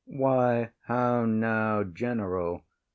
[0.07, 2.63] Why, how now, general?